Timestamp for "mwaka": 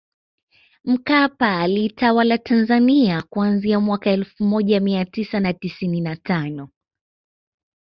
3.79-4.09